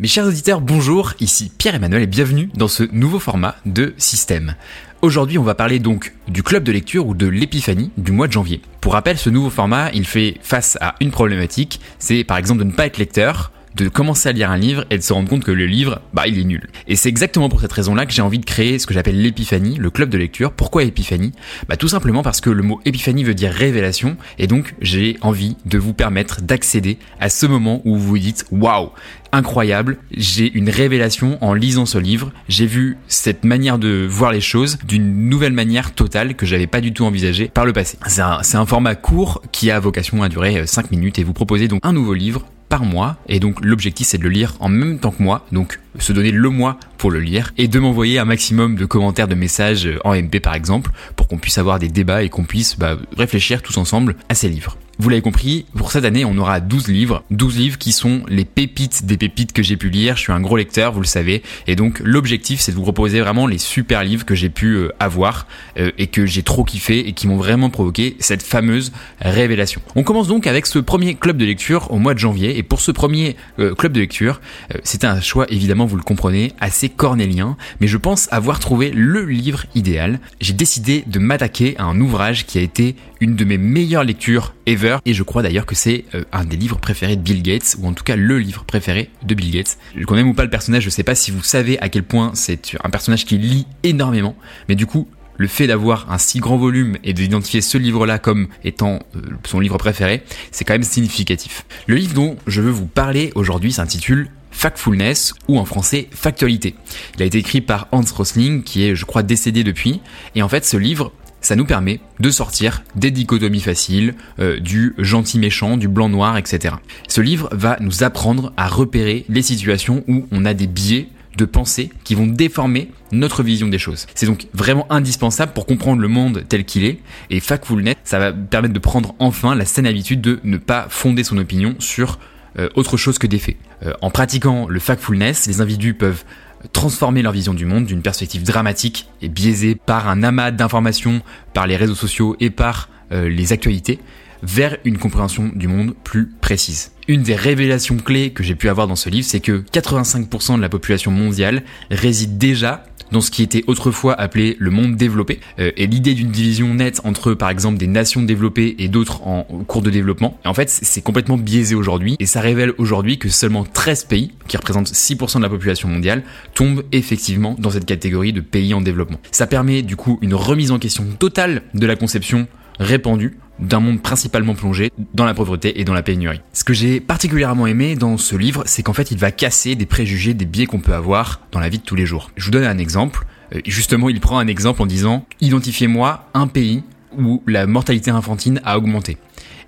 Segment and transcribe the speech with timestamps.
[0.00, 4.54] Mes chers auditeurs, bonjour, ici Pierre-Emmanuel et bienvenue dans ce nouveau format de Système.
[5.02, 8.32] Aujourd'hui, on va parler donc du club de lecture ou de l'épiphanie du mois de
[8.32, 8.62] janvier.
[8.80, 12.64] Pour rappel, ce nouveau format, il fait face à une problématique, c'est par exemple de
[12.64, 15.44] ne pas être lecteur, de commencer à lire un livre et de se rendre compte
[15.44, 16.68] que le livre, bah, il est nul.
[16.88, 19.76] Et c'est exactement pour cette raison-là que j'ai envie de créer ce que j'appelle l'épiphanie,
[19.76, 20.52] le club de lecture.
[20.52, 21.32] Pourquoi épiphanie?
[21.68, 25.56] Bah, tout simplement parce que le mot épiphanie veut dire révélation, et donc j'ai envie
[25.64, 28.90] de vous permettre d'accéder à ce moment où vous vous dites, waouh,
[29.30, 34.40] incroyable, j'ai une révélation en lisant ce livre, j'ai vu cette manière de voir les
[34.40, 37.98] choses d'une nouvelle manière totale que j'avais pas du tout envisagé par le passé.
[38.06, 41.68] C'est un, un, format court qui a vocation à durer 5 minutes et vous proposez
[41.68, 43.16] donc un nouveau livre par mois.
[43.28, 46.30] Et donc l'objectif c'est de le lire en même temps que moi, donc se donner
[46.30, 50.14] le mois pour le lire et de m'envoyer un maximum de commentaires, de messages en
[50.14, 53.76] MP par exemple, pour qu'on puisse avoir des débats et qu'on puisse bah, réfléchir tous
[53.78, 54.76] ensemble à ces livres.
[55.00, 57.22] Vous l'avez compris, pour cette année, on aura 12 livres.
[57.30, 60.16] 12 livres qui sont les pépites des pépites que j'ai pu lire.
[60.16, 61.44] Je suis un gros lecteur, vous le savez.
[61.68, 64.92] Et donc, l'objectif, c'est de vous proposer vraiment les super livres que j'ai pu euh,
[64.98, 65.46] avoir
[65.78, 69.80] euh, et que j'ai trop kiffé et qui m'ont vraiment provoqué cette fameuse révélation.
[69.94, 72.58] On commence donc avec ce premier club de lecture au mois de janvier.
[72.58, 74.40] Et pour ce premier euh, club de lecture,
[74.82, 77.56] c'était un choix, évidemment, vous le comprenez, assez cornélien.
[77.80, 80.18] Mais je pense avoir trouvé le livre idéal.
[80.40, 84.54] J'ai décidé de m'attaquer à un ouvrage qui a été une de mes meilleures lectures
[84.66, 87.76] ever et je crois d'ailleurs que c'est euh, un des livres préférés de Bill Gates
[87.78, 89.78] ou en tout cas le livre préféré de Bill Gates.
[89.96, 92.32] Je connais ou pas le personnage, je sais pas si vous savez à quel point
[92.34, 94.36] c'est un personnage qui lit énormément,
[94.68, 98.48] mais du coup le fait d'avoir un si grand volume et d'identifier ce livre-là comme
[98.64, 101.64] étant euh, son livre préféré, c'est quand même significatif.
[101.86, 106.74] Le livre dont je veux vous parler aujourd'hui s'intitule Factfulness ou en français Factualité.
[107.16, 110.00] Il a été écrit par Hans Rosling qui est je crois décédé depuis
[110.34, 114.94] et en fait ce livre ça nous permet de sortir des dichotomies faciles, euh, du
[114.98, 116.74] gentil méchant, du blanc noir, etc.
[117.08, 121.44] Ce livre va nous apprendre à repérer les situations où on a des biais de
[121.44, 124.06] pensée qui vont déformer notre vision des choses.
[124.14, 126.98] C'est donc vraiment indispensable pour comprendre le monde tel qu'il est
[127.30, 131.24] et Factfulness, ça va permettre de prendre enfin la saine habitude de ne pas fonder
[131.24, 132.18] son opinion sur
[132.58, 133.56] euh, autre chose que des faits.
[133.84, 136.24] Euh, en pratiquant le Factfulness, les individus peuvent
[136.72, 141.22] transformer leur vision du monde d'une perspective dramatique et biaisée par un amas d'informations,
[141.54, 143.98] par les réseaux sociaux et par euh, les actualités,
[144.42, 146.92] vers une compréhension du monde plus précise.
[147.08, 150.60] Une des révélations clés que j'ai pu avoir dans ce livre, c'est que 85% de
[150.60, 155.70] la population mondiale réside déjà dans ce qui était autrefois appelé le monde développé, euh,
[155.76, 159.82] et l'idée d'une division nette entre par exemple des nations développées et d'autres en cours
[159.82, 164.04] de développement, en fait c'est complètement biaisé aujourd'hui, et ça révèle aujourd'hui que seulement 13
[164.04, 166.22] pays, qui représentent 6% de la population mondiale,
[166.54, 169.18] tombent effectivement dans cette catégorie de pays en développement.
[169.32, 172.46] Ça permet du coup une remise en question totale de la conception
[172.78, 176.40] répandue d'un monde principalement plongé dans la pauvreté et dans la pénurie.
[176.52, 179.86] Ce que j'ai particulièrement aimé dans ce livre, c'est qu'en fait il va casser des
[179.86, 182.30] préjugés, des biais qu'on peut avoir dans la vie de tous les jours.
[182.36, 183.26] Je vous donne un exemple.
[183.54, 186.82] Euh, justement, il prend un exemple en disant identifiez-moi un pays
[187.16, 189.16] où la mortalité infantile a augmenté.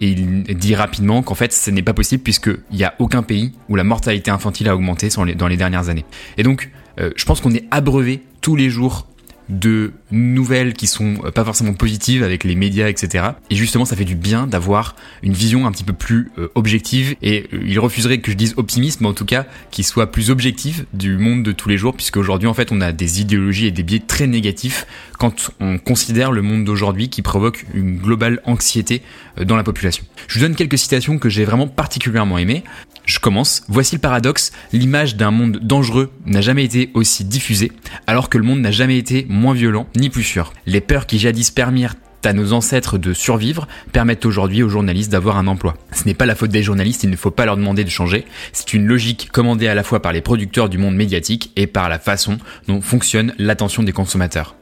[0.00, 3.52] Et il dit rapidement qu'en fait, ce n'est pas possible puisqu'il n'y a aucun pays
[3.68, 6.04] où la mortalité infantile a augmenté dans les dernières années.
[6.36, 6.70] Et donc,
[7.00, 9.06] euh, je pense qu'on est abreuvé tous les jours
[9.48, 13.30] de nouvelles qui sont euh, pas forcément positives avec les médias, etc.
[13.50, 17.16] Et justement, ça fait du bien d'avoir une vision un petit peu plus euh, objective.
[17.22, 20.30] Et euh, il refuserait que je dise optimiste, mais en tout cas, qu'il soit plus
[20.30, 23.66] objectif du monde de tous les jours, puisque aujourd'hui, en fait, on a des idéologies
[23.66, 24.86] et des biais très négatifs
[25.18, 29.02] quand on considère le monde d'aujourd'hui qui provoque une globale anxiété
[29.42, 30.04] dans la population.
[30.28, 32.62] Je vous donne quelques citations que j'ai vraiment particulièrement aimées.
[33.08, 33.62] Je commence.
[33.68, 34.52] Voici le paradoxe.
[34.70, 37.72] L'image d'un monde dangereux n'a jamais été aussi diffusée,
[38.06, 40.52] alors que le monde n'a jamais été moins violent ni plus sûr.
[40.66, 45.38] Les peurs qui jadis permirent à nos ancêtres de survivre permettent aujourd'hui aux journalistes d'avoir
[45.38, 45.78] un emploi.
[45.92, 48.26] Ce n'est pas la faute des journalistes, il ne faut pas leur demander de changer.
[48.52, 51.88] C'est une logique commandée à la fois par les producteurs du monde médiatique et par
[51.88, 52.36] la façon
[52.66, 54.54] dont fonctionne l'attention des consommateurs.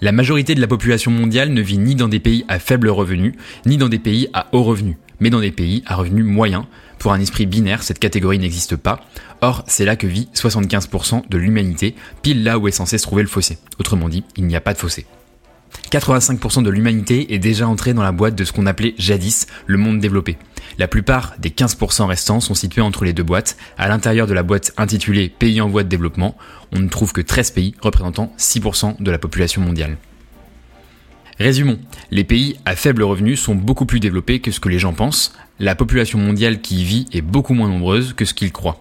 [0.00, 3.34] La majorité de la population mondiale ne vit ni dans des pays à faible revenu,
[3.64, 6.66] ni dans des pays à haut revenu, mais dans des pays à revenus moyens,
[6.98, 9.00] pour un esprit binaire, cette catégorie n'existe pas.
[9.40, 13.22] Or, c'est là que vit 75% de l'humanité, pile là où est censé se trouver
[13.22, 13.58] le fossé.
[13.78, 15.06] Autrement dit, il n'y a pas de fossé.
[15.90, 19.78] 85% de l'humanité est déjà entrée dans la boîte de ce qu'on appelait jadis le
[19.78, 20.36] monde développé.
[20.78, 23.56] La plupart des 15% restants sont situés entre les deux boîtes.
[23.78, 26.36] À l'intérieur de la boîte intitulée Pays en voie de développement,
[26.72, 29.96] on ne trouve que 13 pays représentant 6% de la population mondiale.
[31.38, 31.78] Résumons,
[32.10, 35.34] les pays à faible revenu sont beaucoup plus développés que ce que les gens pensent,
[35.58, 38.80] la population mondiale qui y vit est beaucoup moins nombreuse que ce qu'ils croient.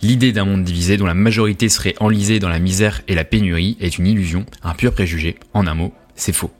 [0.00, 3.76] L'idée d'un monde divisé dont la majorité serait enlisée dans la misère et la pénurie
[3.80, 6.52] est une illusion, un pur préjugé, en un mot, c'est faux.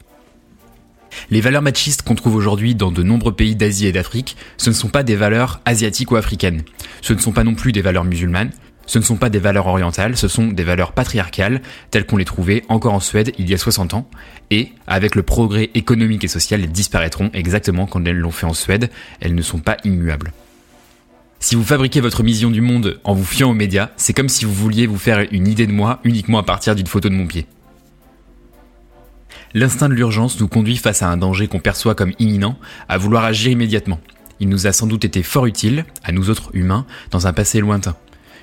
[1.30, 4.74] Les valeurs machistes qu'on trouve aujourd'hui dans de nombreux pays d'Asie et d'Afrique, ce ne
[4.74, 6.62] sont pas des valeurs asiatiques ou africaines.
[7.00, 8.50] Ce ne sont pas non plus des valeurs musulmanes.
[8.86, 12.24] Ce ne sont pas des valeurs orientales, ce sont des valeurs patriarcales telles qu'on les
[12.24, 14.08] trouvait encore en Suède il y a 60 ans.
[14.50, 18.54] Et avec le progrès économique et social, elles disparaîtront exactement comme elles l'ont fait en
[18.54, 18.90] Suède.
[19.20, 20.32] Elles ne sont pas immuables.
[21.40, 24.44] Si vous fabriquez votre vision du monde en vous fiant aux médias, c'est comme si
[24.44, 27.26] vous vouliez vous faire une idée de moi uniquement à partir d'une photo de mon
[27.26, 27.46] pied.
[29.54, 32.56] L'instinct de l'urgence nous conduit face à un danger qu'on perçoit comme imminent
[32.88, 34.00] à vouloir agir immédiatement.
[34.40, 37.60] Il nous a sans doute été fort utile, à nous autres humains, dans un passé
[37.60, 37.96] lointain.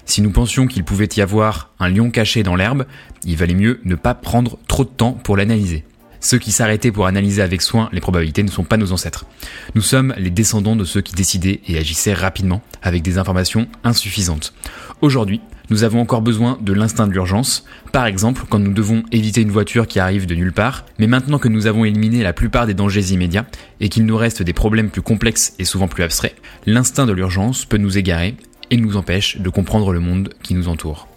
[0.10, 2.88] Si nous pensions qu'il pouvait y avoir un lion caché dans l'herbe,
[3.26, 5.86] il valait mieux ne pas prendre trop de temps pour l'analyser.
[6.20, 9.28] Ceux qui s'arrêtaient pour analyser avec soin les probabilités ne sont pas nos ancêtres.
[9.76, 14.56] Nous sommes les descendants de ceux qui décidaient et agissaient rapidement avec des informations insuffisantes.
[15.02, 19.42] Aujourd'hui, nous avons encore besoin de l'instinct de l'urgence, par exemple quand nous devons éviter
[19.42, 22.66] une voiture qui arrive de nulle part, mais maintenant que nous avons éliminé la plupart
[22.66, 23.46] des dangers immédiats
[23.80, 26.36] et qu'il nous reste des problèmes plus complexes et souvent plus abstraits,
[26.66, 28.36] l'instinct de l'urgence peut nous égarer
[28.72, 31.08] et nous empêche de comprendre le monde qui nous entoure.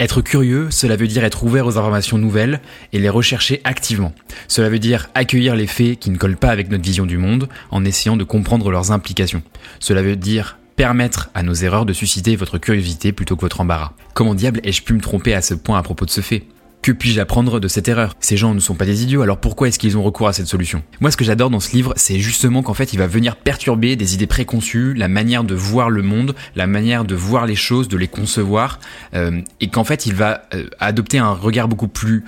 [0.00, 2.60] Être curieux, cela veut dire être ouvert aux informations nouvelles
[2.92, 4.12] et les rechercher activement.
[4.48, 7.48] Cela veut dire accueillir les faits qui ne collent pas avec notre vision du monde
[7.70, 9.42] en essayant de comprendre leurs implications.
[9.78, 13.92] Cela veut dire permettre à nos erreurs de susciter votre curiosité plutôt que votre embarras.
[14.14, 16.42] Comment diable ai-je pu me tromper à ce point à propos de ce fait?
[16.84, 18.14] Que puis-je apprendre de cette erreur?
[18.20, 20.48] Ces gens ne sont pas des idiots, alors pourquoi est-ce qu'ils ont recours à cette
[20.48, 20.82] solution?
[21.00, 23.96] Moi, ce que j'adore dans ce livre, c'est justement qu'en fait, il va venir perturber
[23.96, 27.88] des idées préconçues, la manière de voir le monde, la manière de voir les choses,
[27.88, 28.80] de les concevoir,
[29.14, 32.22] euh, et qu'en fait, il va euh, adopter un regard beaucoup plus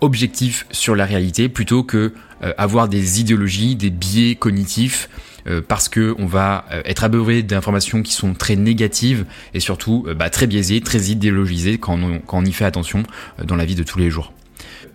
[0.00, 2.12] objectif sur la réalité plutôt que
[2.56, 5.08] avoir des idéologies, des biais cognitifs
[5.48, 9.24] euh, parce que on va euh, être abreuvé d'informations qui sont très négatives
[9.54, 13.02] et surtout euh, bah, très biaisées, très idéologisées quand on, quand on y fait attention
[13.42, 14.32] dans la vie de tous les jours.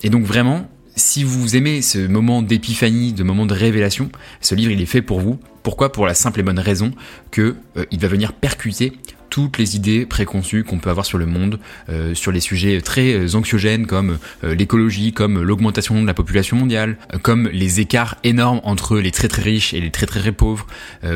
[0.04, 4.72] Et donc vraiment, si vous aimez ce moment d'épiphanie, de moment de révélation, ce livre
[4.72, 5.40] il est fait pour vous.
[5.64, 5.92] Pourquoi?
[5.92, 6.92] Pour la simple et bonne raison
[7.30, 7.58] que
[7.92, 8.94] il va venir percuter
[9.30, 11.60] toutes les idées préconçues qu'on peut avoir sur le monde,
[11.90, 16.58] euh, sur les sujets très euh, anxiogènes comme euh, l'écologie, comme l'augmentation de la population
[16.58, 20.32] mondiale, comme les écarts énormes entre les très très riches et les très très, très
[20.32, 20.66] pauvres,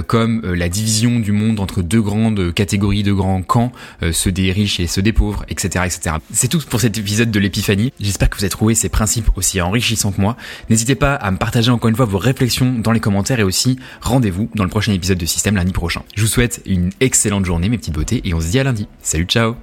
[0.08, 3.72] comme la division du monde entre deux grandes catégories, de grands camps,
[4.12, 5.86] ceux des riches et ceux des pauvres, etc.
[5.86, 6.16] etc.
[6.32, 7.94] C'est tout pour cet épisode de l'épiphanie.
[8.00, 10.38] J'espère que vous avez trouvé ces principes aussi enrichissants que moi.
[10.70, 13.78] N'hésitez pas à me partager encore une fois vos réflexions dans les commentaires et aussi
[14.02, 16.04] rendez-vous dans le prochain épisode de Système lundi prochain.
[16.16, 18.88] Je vous souhaite une excellente journée mes petites et on se dit à lundi.
[19.02, 19.56] Salut, ciao